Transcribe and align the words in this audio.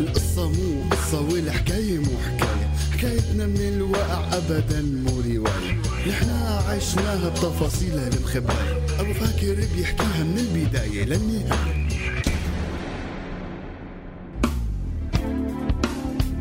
القصة 0.00 0.48
مو 0.48 0.90
قصة 0.90 1.20
والحكاية 1.20 1.98
مو 1.98 2.18
حكاية. 2.26 2.70
حكايتنا 2.92 3.46
من 3.46 3.60
الواقع 3.60 4.36
أبدا 4.36 4.82
مو 4.82 5.20
رواية. 5.20 5.80
نحنا 6.08 6.62
عشناها 6.68 7.28
بتفاصيلها 7.28 8.08
المخباية 8.08 9.00
أبو 9.00 9.12
فاكر 9.12 9.54
بيحكيها 9.76 10.24
من 10.24 10.38
البداية 10.38 11.04
للنهاية. 11.04 11.86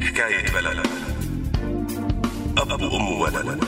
حكاية 0.01 0.51
بلد. 0.53 0.87
أب 2.57 2.81
وأم 2.81 3.11
وولد 3.11 3.59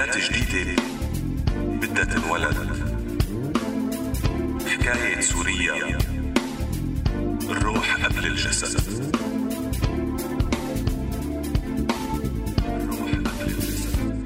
حياة 0.00 0.30
جديدة 0.30 0.82
بدها 1.56 2.04
تنولد 2.04 2.56
حكاية 4.66 5.20
سوريا 5.20 5.98
الروح 7.50 8.04
قبل 8.04 8.26
الجسد. 8.26 8.80
الروح 12.66 13.10
قبل 13.10 13.52
الجسد. 13.52 14.24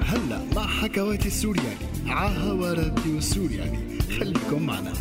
هلا 0.00 0.40
مع 0.56 0.66
حكواتي 0.66 1.28
السورياني 1.28 1.86
عاها 2.06 2.52
وراديو 2.52 3.18
السورياني 3.18 4.00
خليكم 4.18 4.66
معنا. 4.66 4.92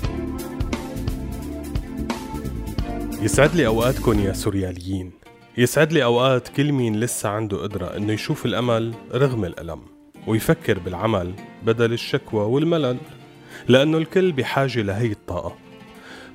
يسعد 3.21 3.55
لي 3.55 3.67
أوقاتكم 3.67 4.19
يا 4.19 4.33
سورياليين. 4.33 5.11
يسعد 5.57 5.93
لي 5.93 6.03
أوقات 6.03 6.47
كل 6.47 6.71
مين 6.71 6.99
لسه 6.99 7.29
عنده 7.29 7.57
قدرة 7.57 7.97
إنه 7.97 8.13
يشوف 8.13 8.45
الأمل 8.45 8.93
رغم 9.13 9.45
الألم 9.45 9.81
ويفكر 10.27 10.79
بالعمل 10.79 11.33
بدل 11.65 11.93
الشكوى 11.93 12.41
والملل 12.45 12.97
لأنه 13.67 13.97
الكل 13.97 14.31
بحاجة 14.31 14.81
لهي 14.81 15.11
الطاقة 15.11 15.55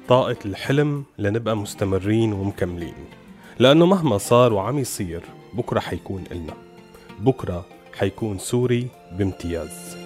طاقة 0.08 0.36
الحلم 0.44 1.04
لنبقى 1.18 1.56
مستمرين 1.56 2.32
ومكملين 2.32 2.94
لأنه 3.58 3.86
مهما 3.86 4.18
صار 4.18 4.52
وعم 4.52 4.78
يصير 4.78 5.22
بكرة 5.54 5.80
حيكون 5.80 6.24
إلنا 6.32 6.54
بكرة 7.18 7.66
حيكون 7.98 8.38
سوري 8.38 8.86
بامتياز. 9.12 9.96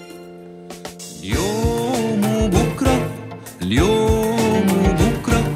اليوم 1.23 2.25
وبكرة 2.25 3.11
اليوم 3.62 4.67
وبكرة 4.70 5.55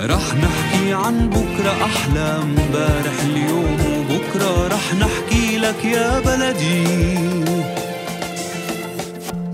رح 0.00 0.34
عن 0.92 1.30
بكرة 1.30 1.84
أحلى 1.84 2.42
امبارح 2.42 3.20
اليوم 3.24 3.78
وبكرة 3.80 4.68
رح 4.68 4.94
نحكي 4.94 5.58
لك 5.58 5.84
يا 5.84 6.20
بلدي. 6.20 6.84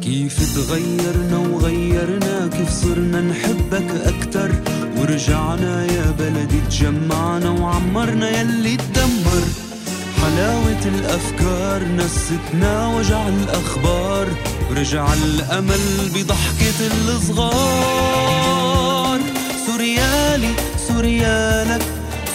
كيف 0.02 0.54
تغيرنا 0.54 1.38
وغيرنا 1.38 2.50
كيف 2.52 2.70
صرنا 2.70 3.20
نحبك 3.20 3.90
أكتر. 4.06 4.50
ورجعنا 4.96 5.84
يا 5.84 6.14
بلدي 6.18 6.60
تجمعنا 6.70 7.50
وعمرنا 7.50 8.40
يلي 8.40 8.76
تدمر. 8.76 9.42
حلاوة 10.22 10.82
الأفكار 10.84 11.82
نستنا 11.96 12.88
وجع 12.88 13.28
الأخبار. 13.28 14.26
ورجع 14.70 15.12
الأمل 15.14 16.10
بضحكة 16.14 16.86
الصغار. 16.86 18.29
سوريالك 21.30 21.82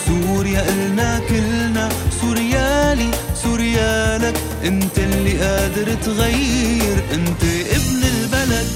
سوريا 0.05 0.69
إلنا 0.69 1.19
كلنا. 1.19 1.89
سوريالي 2.21 3.11
سوريالك 3.33 4.37
أنت 4.63 4.99
اللي 4.99 5.39
قادر 5.39 5.93
تغير. 5.93 6.97
أنت 7.13 7.43
ابن 7.77 8.01
البلد. 8.13 8.67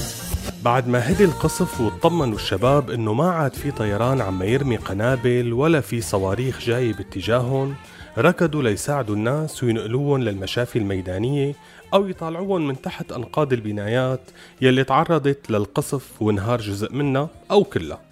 بعد 0.64 0.88
ما 0.88 1.10
هدي 1.10 1.24
القصف 1.24 1.80
واطمنوا 1.80 2.34
الشباب 2.34 2.90
إنه 2.90 3.12
ما 3.12 3.30
عاد 3.30 3.54
في 3.54 3.70
طيران 3.70 4.20
عم 4.20 4.42
يرمي 4.42 4.76
قنابل 4.76 5.52
ولا 5.52 5.80
في 5.80 6.00
صواريخ 6.00 6.60
جاي 6.60 6.92
باتجاههم 6.92 7.74
ركضوا 8.18 8.62
ليساعدوا 8.62 9.14
الناس 9.14 9.64
وينقلوهم 9.64 10.22
للمشافي 10.22 10.78
الميدانية 10.78 11.54
أو 11.94 12.08
يطالعوهم 12.08 12.68
من 12.68 12.80
تحت 12.80 13.12
أنقاض 13.12 13.52
البنايات 13.52 14.20
يلي 14.60 14.84
تعرضت 14.84 15.50
للقصف 15.50 16.22
وانهار 16.22 16.60
جزء 16.60 16.92
منها 16.92 17.28
أو 17.50 17.64
كلها. 17.64 18.09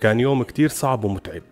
كان 0.00 0.20
يوم 0.20 0.42
كتير 0.42 0.68
صعب 0.68 1.04
ومتعب. 1.04 1.42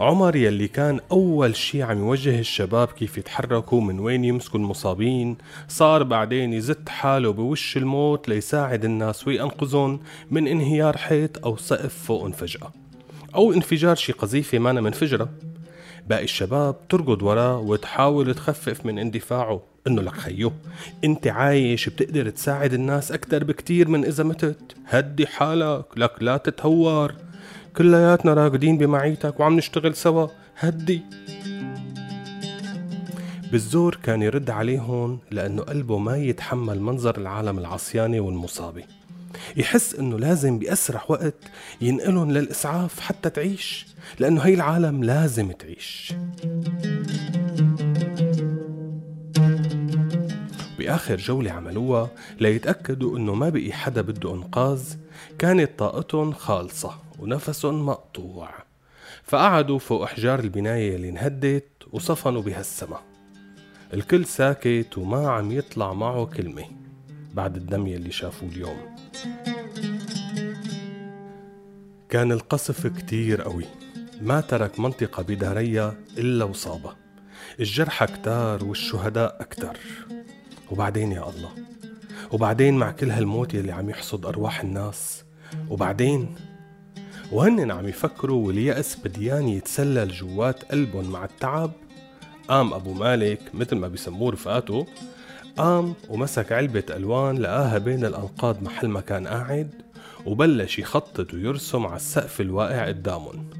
عمر 0.00 0.36
يلي 0.36 0.68
كان 0.68 1.00
أول 1.12 1.56
شي 1.56 1.82
عم 1.82 1.98
يوجه 1.98 2.38
الشباب 2.40 2.88
كيف 2.88 3.18
يتحركوا 3.18 3.80
من 3.80 4.00
وين 4.00 4.24
يمسكوا 4.24 4.60
المصابين 4.60 5.36
صار 5.68 6.02
بعدين 6.02 6.52
يزت 6.52 6.88
حاله 6.88 7.32
بوش 7.32 7.76
الموت 7.76 8.28
ليساعد 8.28 8.84
الناس 8.84 9.28
وينقذهم 9.28 10.00
من 10.30 10.48
انهيار 10.48 10.96
حيط 10.96 11.44
أو 11.46 11.56
سقف 11.56 11.94
فوقهم 12.04 12.32
فجأة 12.32 12.72
أو 13.34 13.52
انفجار 13.52 13.96
شي 13.96 14.12
قذيفة 14.12 14.58
مانا 14.58 14.80
منفجرة. 14.80 15.28
باقي 16.06 16.24
الشباب 16.24 16.88
تركض 16.88 17.22
وراه 17.22 17.58
وتحاول 17.58 18.34
تخفف 18.34 18.86
من 18.86 18.98
اندفاعه 18.98 19.62
إنه 19.86 20.02
لك 20.02 20.12
خيو 20.12 20.52
أنت 21.04 21.26
عايش 21.26 21.88
بتقدر 21.88 22.30
تساعد 22.30 22.72
الناس 22.72 23.12
أكتر 23.12 23.44
بكتير 23.44 23.88
من 23.88 24.04
إذا 24.04 24.24
متت. 24.24 24.76
هدي 24.86 25.26
حالك 25.26 25.84
لك 25.96 26.12
لا 26.20 26.36
تتهور 26.36 27.14
كلياتنا 27.76 28.34
راقدين 28.34 28.78
بمعيتك 28.78 29.40
وعم 29.40 29.56
نشتغل 29.56 29.94
سوا. 29.96 30.26
هدي. 30.58 31.02
بالزور 33.52 33.98
كان 34.02 34.22
يرد 34.22 34.50
عليهم 34.50 35.18
لأنه 35.30 35.62
قلبه 35.62 35.98
ما 35.98 36.16
يتحمل 36.16 36.80
منظر 36.80 37.18
العالم 37.18 37.58
العصيانة 37.58 38.20
والمصابة. 38.20 38.82
يحس 39.56 39.94
إنه 39.94 40.18
لازم 40.18 40.58
بأسرع 40.58 41.02
وقت 41.08 41.34
ينقلهم 41.80 42.30
للإسعاف 42.30 43.00
حتى 43.00 43.30
تعيش 43.30 43.86
لأنه 44.18 44.40
هي 44.40 44.54
العالم 44.54 45.04
لازم 45.04 45.52
تعيش. 45.52 46.12
بآخر 50.78 51.16
جولة 51.16 51.50
عملوها 51.50 52.10
ليتأكدوا 52.40 53.18
إنه 53.18 53.34
ما 53.34 53.48
بقي 53.48 53.72
حدا 53.72 54.00
بده 54.00 54.34
إنقاذ 54.34 54.82
كانت 55.38 55.70
طاقتهم 55.78 56.32
خالصة. 56.32 57.05
ونفسهم 57.18 57.86
مقطوع. 57.86 58.50
فقعدوا 59.24 59.78
فوق 59.78 60.02
أحجار 60.02 60.40
البناية 60.40 60.96
اللي 60.96 61.08
انهدت 61.08 61.68
وصفنوا 61.92 62.42
بهالسما 62.42 63.00
الكل 63.94 64.24
ساكت 64.24 64.98
وما 64.98 65.30
عم 65.30 65.52
يطلع 65.52 65.92
معه 65.92 66.26
كلمة 66.26 66.64
بعد 67.34 67.56
الدم 67.56 67.86
يلي 67.86 68.10
شافوه 68.10 68.48
اليوم. 68.48 68.96
كان 72.08 72.32
القصف 72.32 72.86
كتير 72.86 73.42
قوي. 73.42 73.64
ما 74.22 74.40
ترك 74.40 74.80
منطقة 74.80 75.22
بداريا 75.22 75.94
إلا 76.18 76.44
وصابة. 76.44 76.96
الجرحى 77.60 78.06
كتار 78.06 78.64
والشهداء 78.64 79.36
أكتر. 79.40 79.78
وبعدين 80.70 81.12
يا 81.12 81.30
الله. 81.30 81.50
وبعدين 82.32 82.76
مع 82.76 82.90
كل 82.90 83.10
هالموت 83.10 83.54
يلي 83.54 83.72
عم 83.72 83.90
يحصد 83.90 84.26
أرواح 84.26 84.60
الناس. 84.60 85.24
وبعدين 85.70 86.34
وهن 87.32 87.70
عم 87.70 87.88
يفكروا 87.88 88.46
واليأس 88.46 88.96
بديان 89.04 89.48
يتسلل 89.48 90.12
جوات 90.12 90.64
قلبهم 90.64 91.10
مع 91.10 91.24
التعب؟ 91.24 91.70
قام 92.48 92.74
أبو 92.74 92.92
مالك 92.92 93.40
مثل 93.54 93.76
ما 93.76 93.88
بيسموه 93.88 94.32
رفقاته 94.32 94.86
قام 95.56 95.94
ومسك 96.08 96.52
علبة 96.52 96.84
ألوان 96.90 97.38
لقاها 97.38 97.78
بين 97.78 98.04
الأنقاض 98.04 98.62
محل 98.62 98.88
ما 98.88 99.00
كان 99.00 99.26
قاعد 99.26 99.70
وبلش 100.26 100.78
يخطط 100.78 101.34
ويرسم 101.34 101.86
على 101.86 101.96
السقف 101.96 102.40
الواقع 102.40 102.86
قدامهم. 102.86 103.50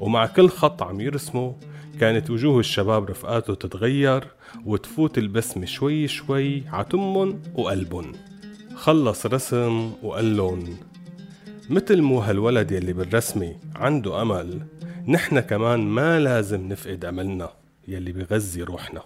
ومع 0.00 0.26
كل 0.26 0.48
خط 0.48 0.82
عم 0.82 1.00
يرسمه 1.00 1.56
كانت 2.00 2.30
وجوه 2.30 2.60
الشباب 2.60 3.04
رفقاته 3.10 3.54
تتغير 3.54 4.24
وتفوت 4.64 5.18
البسمة 5.18 5.66
شوي 5.66 6.08
شوي 6.08 6.62
عتمن 6.68 7.38
وقلبن 7.54 8.12
خلص 8.74 9.26
رسم 9.26 9.92
وقال 10.02 10.36
لهم 10.36 10.76
مثل 11.70 12.02
مو 12.02 12.18
هالولد 12.18 12.72
يلي 12.72 12.92
بالرسمة 12.92 13.56
عنده 13.76 14.22
أمل 14.22 14.62
نحن 15.08 15.40
كمان 15.40 15.80
ما 15.80 16.20
لازم 16.20 16.68
نفقد 16.68 17.04
أملنا 17.04 17.50
يلي 17.88 18.12
بغذي 18.12 18.62
روحنا. 18.62 19.02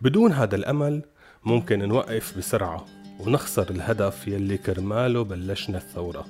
بدون 0.00 0.32
هذا 0.32 0.56
الأمل 0.56 1.02
ممكن 1.44 1.88
نوقف 1.88 2.38
بسرعة 2.38 2.86
ونخسر 3.20 3.70
الهدف 3.70 4.28
يلي 4.28 4.56
كرماله 4.56 5.24
بلشنا 5.24 5.78
الثورة. 5.78 6.26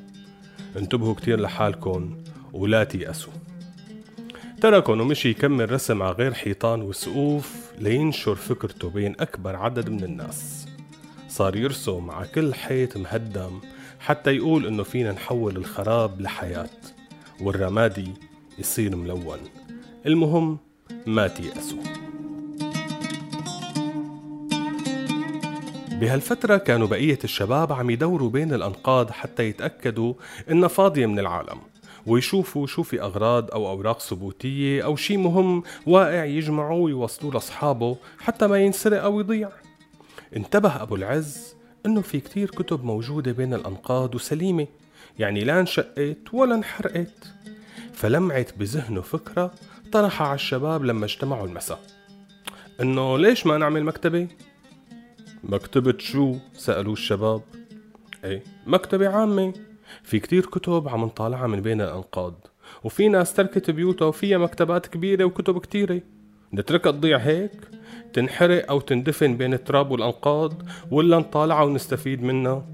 انتبهوا 0.77 1.15
كتير 1.15 1.41
لحالكن 1.41 2.23
ولا 2.53 2.85
تيأسوا. 2.85 3.33
تركن 4.61 5.01
ومشي 5.01 5.29
يكمل 5.29 5.73
رسم 5.73 6.03
على 6.03 6.13
غير 6.13 6.35
حيطان 6.35 6.83
وسقوف 6.83 7.73
لينشر 7.79 8.35
فكرته 8.35 8.91
بين 8.91 9.15
أكبر 9.21 9.57
عدد 9.57 9.91
من 9.91 10.05
الناس. 10.05 10.67
صار 11.29 11.57
يرسم 11.57 12.11
على 12.11 12.29
كل 12.29 12.55
حيط 12.55 12.97
مهدم 12.97 13.61
حتى 14.05 14.37
يقول 14.37 14.67
إنه 14.67 14.83
فينا 14.83 15.13
نحول 15.13 15.57
الخراب 15.57 16.21
لحياة 16.21 16.69
والرمادي 17.41 18.11
يصير 18.59 18.97
ملون. 18.97 19.39
المهم 20.07 20.59
ما 21.07 21.29
تيأسوا. 21.29 21.79
بهالفترة 25.91 26.57
كانوا 26.57 26.87
بقية 26.87 27.19
الشباب 27.25 27.73
عم 27.73 27.91
يدوروا 27.91 28.31
بين 28.31 28.55
الأنقاض 28.55 29.11
حتى 29.11 29.49
يتأكدوا 29.49 30.15
إنها 30.51 30.69
فاضية 30.69 31.07
من 31.07 31.19
العالم 31.19 31.59
ويشوفوا 32.07 32.67
شو 32.67 32.83
في 32.83 33.03
أغراض 33.03 33.51
أو 33.51 33.69
أوراق 33.69 34.01
ثبوتية 34.01 34.85
أو 34.85 34.97
شي 34.97 35.17
مهم 35.17 35.63
واقع 35.87 36.25
يجمعوه 36.25 36.81
ويوصلوه 36.81 37.33
لأصحابه 37.33 37.97
حتى 38.19 38.47
ما 38.47 38.59
ينسرق 38.59 39.03
أو 39.03 39.21
يضيع. 39.21 39.49
انتبه 40.37 40.83
أبو 40.83 40.97
العز 40.97 41.54
إنه 41.87 42.01
في 42.01 42.21
كتير 42.21 42.51
كتب 42.51 42.85
موجودة 42.85 43.33
بين 43.33 43.55
الأنقاض 43.55 44.15
وسليمة 44.15 44.67
يعني 45.19 45.45
لا 45.45 45.61
انشقت 45.61 46.19
ولا 46.33 46.55
انحرقت 46.55 47.33
فلمعت 47.93 48.59
بذهنه 48.59 49.01
فكرة 49.01 49.55
طرحها 49.93 50.27
على 50.27 50.35
الشباب 50.35 50.85
لما 50.85 51.05
اجتمعوا 51.05 51.47
المساء. 51.47 51.81
إنه 52.81 53.19
ليش 53.19 53.47
ما 53.47 53.59
نعمل 53.59 53.85
مكتبة؟ 53.85 54.29
مكتبة 55.45 55.95
شو؟ 55.99 56.37
سألوه 56.55 56.93
الشباب. 56.93 57.43
إيه 58.25 58.43
مكتبة 58.67 59.09
عامة. 59.09 59.53
في 60.03 60.21
كتير 60.21 60.47
كتب 60.47 60.89
عم 60.89 61.05
نطالعها 61.05 61.47
من 61.47 61.61
بين 61.61 61.81
الأنقاض. 61.81 62.35
وفي 62.85 63.09
ناس 63.09 63.35
تركت 63.35 63.71
بيوتها 63.71 64.07
وفيها 64.07 64.39
مكتبات 64.39 64.87
كبيرة 64.87 65.25
وكتب 65.25 65.59
كتيرة. 65.59 66.01
نتركها 66.55 66.93
تضيع 66.93 67.19
هيك؟ 67.19 67.53
تنحرق 68.13 68.71
أو 68.71 68.81
تندفن 68.81 69.37
بين 69.37 69.55
التراب 69.55 69.91
والأنقاض 69.91 70.63
ولا 70.91 71.19
نطالعها 71.19 71.63
ونستفيد 71.63 72.23
منها 72.23 72.67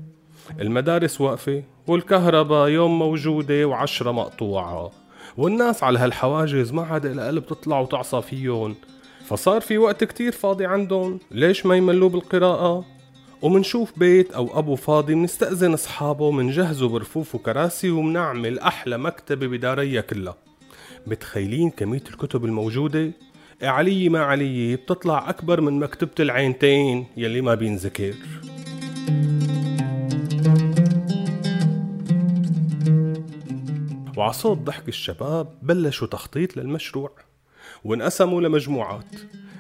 المدارس 0.61 1.21
واقفة 1.21 1.63
والكهرباء 1.87 2.69
يوم 2.69 2.99
موجودة 2.99 3.65
وعشرة 3.65 4.13
مقطوعة. 4.13 4.91
والناس 5.37 5.83
على 5.83 5.99
هالحواجز 5.99 6.73
ما 6.73 6.83
عاد 6.83 7.07
إلها 7.07 7.27
قلب 7.27 7.47
تطلع 7.47 7.81
وتعصى 7.81 8.23
فيهم 8.23 8.75
فصار 9.27 9.61
في 9.61 9.79
وقت 9.79 10.05
كتير 10.05 10.33
فاضي 10.33 10.67
عندهم. 10.67 11.19
ليش 11.31 11.67
ما 11.67 11.77
يملوا 11.77 12.09
بالقراءة؟ 12.09 12.85
ومنشوف 13.43 13.99
بيت 13.99 14.33
أو 14.33 14.59
أبو 14.59 14.77
فاضي 14.77 15.15
منستأذن 15.15 15.73
أصحابه 15.73 16.31
منجهزه 16.31 16.89
برفوف 16.89 17.35
وكراسي 17.35 17.91
ومنعمل 17.91 18.59
أحلى 18.59 18.99
مكتبة 18.99 19.47
بداريا 19.47 20.01
كلها. 20.01 20.37
متخيلين 21.07 21.71
كمية 21.71 22.05
الكتب 22.11 22.45
الموجودة؟ 22.45 23.11
علي 23.63 24.09
ما 24.09 24.21
علي 24.25 24.77
بتطلع 24.77 25.31
أكبر 25.31 25.61
من 25.61 25.79
مكتبة 25.79 26.11
العينتين 26.21 27.07
يلي 27.17 27.41
ما 27.41 27.55
بينذكر. 27.55 28.15
وعصوت 34.17 34.59
ضحك 34.59 34.89
الشباب 34.89 35.49
بلشوا 35.63 36.07
تخطيط 36.07 36.57
للمشروع 36.57 37.11
وانقسموا 37.85 38.41
لمجموعات. 38.41 39.15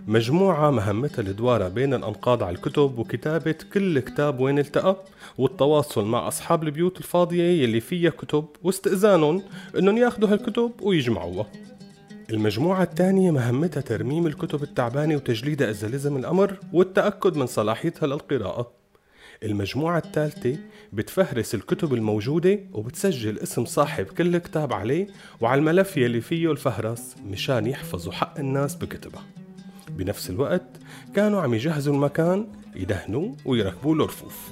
مجموعة 0.06 0.70
مهمتها 0.70 1.22
الدوارة 1.22 1.68
بين 1.68 1.94
الأنقاض 1.94 2.42
على 2.42 2.56
الكتب 2.56 2.98
وكتابة 2.98 3.54
كل 3.72 3.98
كتاب 4.00 4.40
وين 4.40 4.58
التقى 4.58 4.96
والتواصل 5.38 6.04
مع 6.04 6.28
أصحاب 6.28 6.62
البيوت 6.62 6.98
الفاضية 6.98 7.62
يلي 7.62 7.80
فيها 7.80 8.10
كتب 8.10 8.44
واستئذانهم 8.62 9.42
إنهم 9.78 9.98
ياخدوا 9.98 10.28
هالكتب 10.28 10.72
ويجمعوها. 10.82 11.46
المجموعة 12.30 12.82
الثانية 12.82 13.30
مهمتها 13.30 13.80
ترميم 13.80 14.26
الكتب 14.26 14.62
التعبانة 14.62 15.16
وتجليدها 15.16 15.70
إذا 15.70 15.88
لزم 15.88 16.16
الأمر 16.16 16.56
والتأكد 16.72 17.36
من 17.36 17.46
صلاحيتها 17.46 18.06
للقراءة. 18.06 18.70
المجموعة 19.42 19.98
الثالثة 19.98 20.56
بتفهرس 20.92 21.54
الكتب 21.54 21.94
الموجودة 21.94 22.60
وبتسجل 22.72 23.38
اسم 23.38 23.64
صاحب 23.64 24.04
كل 24.04 24.38
كتاب 24.38 24.72
عليه 24.72 25.06
وعلى 25.40 25.58
الملف 25.58 25.96
يلي 25.96 26.20
فيه 26.20 26.52
الفهرس 26.52 27.16
مشان 27.26 27.66
يحفظوا 27.66 28.12
حق 28.12 28.38
الناس 28.38 28.74
بكتبها. 28.74 29.22
بنفس 29.88 30.30
الوقت 30.30 30.68
كانوا 31.14 31.42
عم 31.42 31.54
يجهزوا 31.54 31.94
المكان 31.94 32.46
يدهنوا 32.76 33.32
ويركبوا 33.44 33.94
له 33.94 34.04
رفوف 34.04 34.48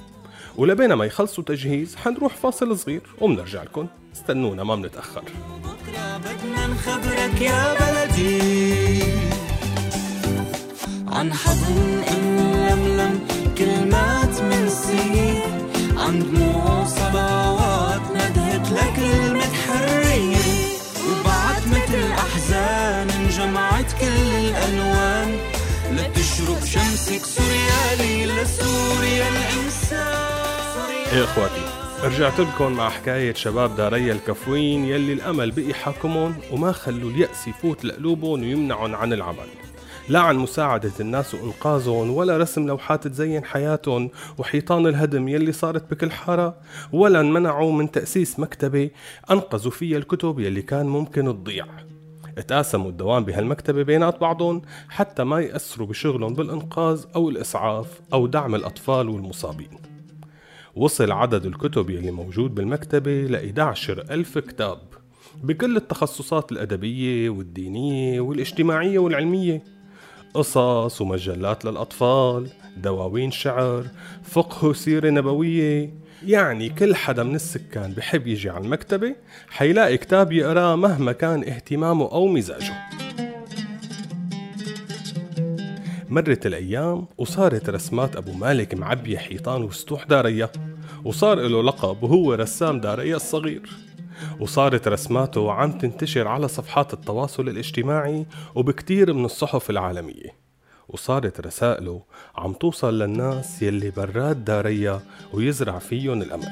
ولبين 0.57 0.93
ما 0.93 1.05
يخلصوا 1.05 1.43
تجهيز 1.43 1.95
حنروح 1.95 2.35
فاصل 2.35 2.77
صغير 2.77 3.01
ومنرجع 3.21 3.63
لكم. 3.63 3.87
استنونا 4.15 4.63
ما 4.63 4.75
بنتأخر 4.75 5.23
نخبرك 6.79 7.41
يا 7.41 7.75
بلدي. 7.79 9.03
عن 11.07 11.33
حضن 11.33 12.03
ام 12.07 12.37
لملم 12.37 13.19
كلمات 13.57 14.41
من 14.41 14.69
سنين 14.69 15.51
عن 15.97 16.19
دموع 16.19 16.85
صلوات 16.85 18.01
ندهت 18.15 18.71
لك 18.71 18.97
المتحرية 18.97 20.37
وبعد 21.09 21.61
مثل 21.67 22.11
أحزان 22.11 23.09
انجمعت 23.09 23.91
كل 24.01 24.31
الألوان. 24.35 25.37
لتشرب 25.91 26.65
شمسك 26.65 27.21
سوريالي 27.25 28.25
لسوريا 28.25 29.27
الإنسان. 29.29 30.29
إيه 31.13 31.23
اخواتي 31.23 31.61
رجعت 32.03 32.39
لكم 32.39 32.71
مع 32.71 32.89
حكاية 32.89 33.33
شباب 33.33 33.75
داريا 33.75 34.13
الكفوين 34.13 34.85
يلي 34.85 35.13
الأمل 35.13 35.51
بقي 35.51 35.73
حاكمهم 35.73 36.35
وما 36.51 36.71
خلوا 36.71 37.09
اليأس 37.09 37.47
يفوت 37.47 37.85
لقلوبهم 37.85 38.41
ويمنعهم 38.41 38.95
عن 38.95 39.13
العمل. 39.13 39.47
لا 40.09 40.19
عن 40.19 40.37
مساعدة 40.37 40.91
الناس 40.99 41.35
وإنقاذهم 41.35 42.09
ولا 42.09 42.37
رسم 42.37 42.67
لوحات 42.67 43.07
تزين 43.07 43.45
حياتهم 43.45 44.09
وحيطان 44.37 44.87
الهدم 44.87 45.27
يلي 45.27 45.51
صارت 45.51 45.91
بكل 45.91 46.11
حارة 46.11 46.57
ولا 46.93 47.19
انمنعوا 47.19 47.71
من 47.71 47.91
تأسيس 47.91 48.39
مكتبة 48.39 48.89
أنقذوا 49.31 49.71
فيها 49.71 49.97
الكتب 49.97 50.39
يلي 50.39 50.61
كان 50.61 50.85
ممكن 50.85 51.25
تضيع. 51.25 51.65
اتقاسموا 52.37 52.89
الدوام 52.89 53.25
بهالمكتبة 53.25 53.83
بينات 53.83 54.19
بعضهم 54.19 54.61
حتى 54.89 55.23
ما 55.23 55.39
يأثروا 55.39 55.87
بشغلهم 55.87 56.33
بالإنقاذ 56.33 57.05
أو 57.15 57.29
الإسعاف 57.29 58.01
أو 58.13 58.27
دعم 58.27 58.55
الأطفال 58.55 59.09
والمصابين. 59.09 59.88
وصل 60.75 61.11
عدد 61.11 61.45
الكتب 61.45 61.89
يلي 61.89 62.11
موجود 62.11 62.55
بالمكتبة 62.55 63.11
ل 63.11 63.35
11 63.35 64.05
ألف 64.11 64.37
كتاب 64.37 64.79
بكل 65.43 65.77
التخصصات 65.77 66.51
الأدبية 66.51 67.29
والدينية 67.29 68.19
والاجتماعية 68.19 68.99
والعلمية. 68.99 69.63
قصص 70.33 71.01
ومجلات 71.01 71.65
للأطفال 71.65 72.49
دواوين 72.77 73.31
شعر 73.31 73.85
فقه 74.23 74.67
وسيرة 74.67 75.09
نبوية. 75.09 75.93
يعني 76.25 76.69
كل 76.69 76.95
حدا 76.95 77.23
من 77.23 77.35
السكان 77.35 77.93
بحب 77.93 78.27
يجي 78.27 78.49
على 78.49 78.63
المكتبة 78.63 79.15
حيلاقي 79.49 79.97
كتاب 79.97 80.31
يقراه 80.31 80.75
مهما 80.75 81.11
كان 81.11 81.43
اهتمامه 81.43 82.11
أو 82.11 82.27
مزاجه. 82.27 82.98
مرت 86.09 86.45
الأيام 86.45 87.07
وصارت 87.17 87.69
رسمات 87.69 88.15
أبو 88.15 88.33
مالك 88.33 88.73
معبية 88.73 89.17
حيطان 89.17 89.63
وسطوح 89.63 90.03
داريا 90.03 90.49
وصار 91.05 91.39
له 91.39 91.63
لقب 91.63 92.03
وهو 92.03 92.33
رسام 92.33 92.79
داريا 92.79 93.15
الصغير. 93.15 93.69
وصارت 94.39 94.87
رسماته 94.87 95.51
عم 95.51 95.71
تنتشر 95.71 96.27
على 96.27 96.47
صفحات 96.47 96.93
التواصل 96.93 97.49
الاجتماعي 97.49 98.25
وبكتير 98.55 99.13
من 99.13 99.25
الصحف 99.25 99.69
العالمية. 99.69 100.35
وصارت 100.87 101.41
رسائله 101.41 102.01
عم 102.35 102.53
توصل 102.53 102.99
للناس 102.99 103.61
يلي 103.61 103.89
براد 103.89 104.45
داريا 104.45 105.01
ويزرع 105.33 105.79
فيهم 105.79 106.21
الأمل. 106.21 106.49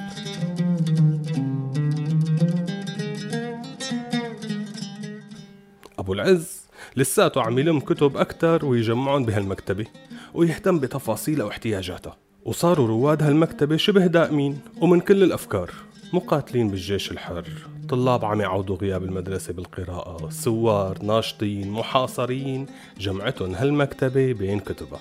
أبو 5.99 6.13
العز 6.13 6.56
لساته 6.97 7.41
عم 7.41 7.59
يلم 7.59 7.79
كتب 7.79 8.17
أكتر 8.17 8.65
ويجمعهم 8.65 9.25
بهالمكتبة 9.25 9.85
ويهتم 10.33 10.79
بتفاصيلها 10.79 11.45
واحتياجاتها 11.45 12.17
وصاروا 12.45 12.87
رواد 12.87 13.23
هالمكتبة 13.23 13.77
شبه 13.77 14.07
دائمين 14.07 14.59
ومن 14.81 14.99
كل 14.99 15.23
الأفكار 15.23 15.71
مقاتلين 16.13 16.69
بالجيش 16.69 17.11
الحر 17.11 17.47
طلاب 17.89 18.25
عم 18.25 18.41
يعوضوا 18.41 18.75
غياب 18.75 19.03
المدرسة 19.03 19.53
بالقراءة 19.53 20.29
سوار 20.29 21.03
ناشطين 21.03 21.71
محاصرين 21.71 22.65
جمعتهم 22.99 23.55
هالمكتبة 23.55 24.33
بين 24.33 24.59
كتبها. 24.59 24.99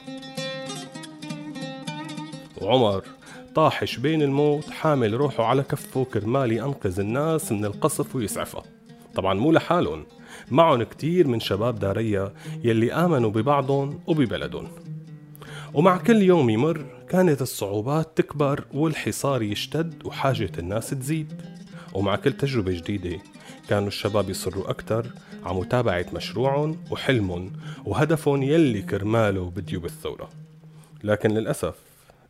وعمر 2.62 3.02
طاحش 3.54 3.96
بين 3.96 4.22
الموت 4.22 4.70
حامل 4.70 5.14
روحه 5.14 5.44
على 5.44 5.62
كفه 5.62 6.04
كرمال 6.04 6.52
ينقذ 6.52 7.00
الناس 7.00 7.52
من 7.52 7.64
القصف 7.64 8.16
ويسعفها 8.16 8.62
طبعا 9.14 9.34
مو 9.34 9.52
لحالهم. 9.52 10.06
معهم 10.50 10.82
كتير 10.82 11.28
من 11.28 11.40
شباب 11.40 11.78
داريا 11.78 12.32
يلي 12.64 12.92
آمنوا 12.92 13.30
ببعضهم 13.30 14.00
وببلدهم. 14.06 14.68
ومع 15.74 15.96
كل 15.96 16.22
يوم 16.22 16.50
يمر 16.50 16.84
كانت 17.08 17.42
الصعوبات 17.42 18.16
تكبر 18.16 18.64
والحصار 18.74 19.42
يشتد 19.42 20.06
وحاجة 20.06 20.52
الناس 20.58 20.90
تزيد. 20.90 21.42
ومع 21.94 22.16
كل 22.16 22.32
تجربة 22.32 22.72
جديدة 22.72 23.18
كانوا 23.68 23.88
الشباب 23.88 24.30
يصروا 24.30 24.70
أكتر 24.70 25.06
على 25.44 25.58
متابعة 25.58 26.06
مشروعهم 26.12 26.78
وحلمهم 26.90 27.52
وهدفهم 27.84 28.42
يلي 28.42 28.82
كرماله 28.82 29.50
بديوا 29.50 29.82
بالثورة. 29.82 30.30
لكن 31.04 31.30
للأسف 31.30 31.74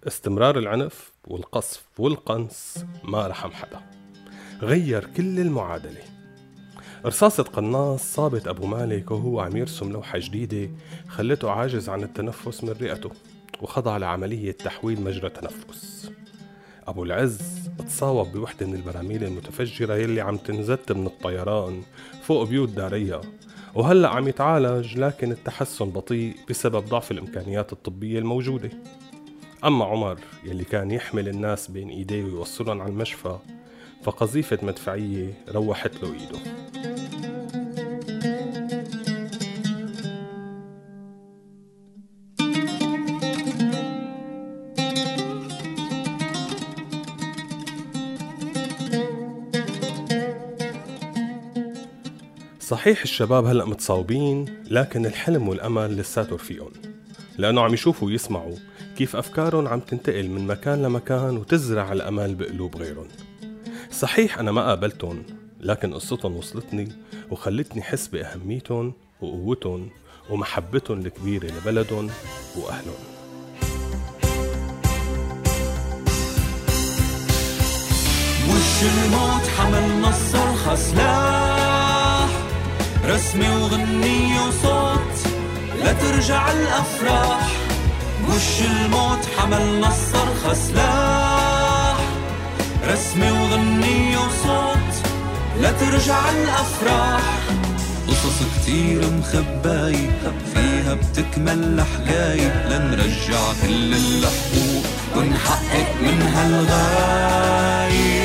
استمرار 0.06 0.58
العنف 0.58 1.12
والقصف 1.28 1.82
والقنص 1.98 2.78
ما 3.04 3.26
رحم 3.26 3.50
حدا. 3.50 3.80
غير 4.62 5.04
كل 5.16 5.40
المعادلة. 5.40 6.15
رصاصة 7.06 7.42
قناص 7.42 8.14
صابت 8.14 8.48
أبو 8.48 8.66
مالك 8.66 9.10
وهو 9.10 9.40
عم 9.40 9.56
يرسم 9.56 9.92
لوحة 9.92 10.18
جديدة 10.18 10.70
خلته 11.08 11.50
عاجز 11.50 11.88
عن 11.88 12.02
التنفس 12.02 12.64
من 12.64 12.70
رئته 12.70 13.10
وخضع 13.62 13.96
لعملية 13.96 14.52
تحويل 14.52 15.02
مجرى 15.02 15.30
تنفس. 15.30 16.10
أبو 16.86 17.04
العز 17.04 17.70
تصاوب 17.78 18.32
بوحدة 18.32 18.66
من 18.66 18.74
البراميل 18.74 19.24
المتفجرة 19.24 19.94
يلي 19.94 20.20
عم 20.20 20.36
تنزت 20.36 20.92
من 20.92 21.06
الطيران 21.06 21.82
فوق 22.22 22.48
بيوت 22.48 22.68
دارية 22.68 23.20
وهلأ 23.74 24.08
عم 24.08 24.28
يتعالج 24.28 24.98
لكن 24.98 25.32
التحسن 25.32 25.90
بطيء 25.90 26.34
بسبب 26.50 26.84
ضعف 26.84 27.10
الإمكانيات 27.10 27.72
الطبية 27.72 28.18
الموجودة. 28.18 28.70
أما 29.64 29.84
عمر 29.84 30.18
يلي 30.44 30.64
كان 30.64 30.90
يحمل 30.90 31.28
الناس 31.28 31.70
بين 31.70 31.88
إيديه 31.88 32.24
ويوصلهم 32.24 32.80
على 32.80 32.90
المشفى 32.90 33.38
فقذيفة 34.02 34.58
مدفعية 34.62 35.34
روحت 35.48 36.02
له 36.02 36.12
إيده. 36.12 36.38
صحيح 52.86 53.02
الشباب 53.02 53.46
هلأ 53.46 53.64
متصاوبين 53.64 54.44
لكن 54.70 55.06
الحلم 55.06 55.48
والأمل 55.48 55.96
لساته 55.96 56.34
رفيقهم 56.34 56.70
لأنه 57.38 57.60
عم 57.60 57.74
يشوفوا 57.74 58.08
ويسمعوا 58.08 58.56
كيف 58.98 59.16
أفكارهم 59.16 59.68
عم 59.68 59.80
تنتقل 59.80 60.28
من 60.28 60.46
مكان 60.46 60.82
لمكان 60.82 61.36
وتزرع 61.36 61.92
الأمل 61.92 62.34
بقلوب 62.34 62.76
غيرهم. 62.76 63.08
صحيح 63.90 64.38
أنا 64.38 64.52
ما 64.52 64.66
قابلتهم 64.68 65.22
لكن 65.60 65.94
قصتهم 65.94 66.36
وصلتني 66.36 66.88
وخلتني 67.30 67.82
حس 67.82 68.06
بأهميتهم 68.06 68.92
وقوتهم 69.20 69.90
ومحبتهم 70.30 70.98
الكبيرة 70.98 71.46
لبلدهم 71.46 72.10
وأهلهم. 72.56 73.04
وش 78.48 78.82
الموت 78.82 79.46
حمل 79.56 80.00
نصر 80.00 80.76
سلاح. 80.76 81.75
رسمي 83.08 83.48
وغنية 83.48 84.40
وصوت 84.40 85.32
لا 85.84 85.92
ترجع 85.92 86.52
الأفراح. 86.52 87.48
وش 88.28 88.60
الموت؟ 88.60 89.18
حمل 89.38 89.80
نصر 89.80 90.54
سلاح 90.54 91.96
رسمي 92.88 93.30
وغنية 93.30 94.18
وصوت 94.18 94.94
لا 95.60 95.72
ترجع 95.72 96.30
الأفراح. 96.30 97.22
قصص 98.08 98.38
كتير 98.56 99.00
مخباي 99.10 100.10
فيها 100.54 100.94
بتكمل 100.94 101.58
الحكاي 101.64 102.40
لنرجع 102.70 103.40
كل 103.62 103.94
الحقوق 103.94 104.84
ونحقق 105.16 105.94
منها 106.02 106.46
الغاية 106.46 108.15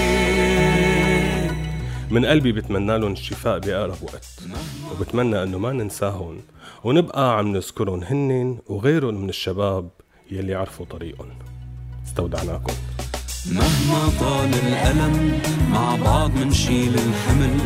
من 2.11 2.25
قلبي 2.25 2.51
بتمنى 2.51 2.97
لهم 2.97 3.11
الشفاء 3.11 3.59
بأقرب 3.59 4.03
وقت. 4.03 4.25
وبتمنى 4.91 5.43
إنه 5.43 5.57
ما 5.57 5.71
ننساهم 5.71 6.41
ونبقى 6.83 7.37
عم 7.37 7.47
نذكرهم 7.47 8.03
هن 8.03 8.57
وغيرهم 8.67 9.15
من 9.15 9.29
الشباب 9.29 9.89
يلي 10.31 10.55
عرفوا 10.55 10.85
طريقهم. 10.85 11.29
استودعناكم. 12.07 12.73
مهما 13.51 14.09
طال 14.19 14.49
الألم 14.53 15.39
مع 15.71 15.95
بعض 15.95 16.31
منشيل 16.31 16.93
الحمل. 16.93 17.57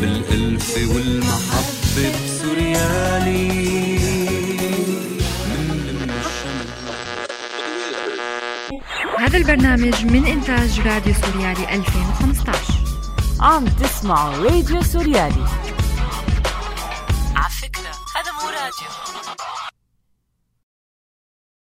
بالألفة 0.00 0.94
والمحبة 0.94 2.12
بسوريالي. 2.24 3.70
هذا 9.18 9.38
البرنامج 9.38 10.04
من 10.04 10.26
إنتاج 10.26 10.80
راديو 10.80 11.14
سوريالي 11.14 11.74
2015 11.74 12.79
عم 13.40 13.64
تسمعوا 13.64 14.44
راديو 14.44 14.82
سوريالي. 14.82 15.44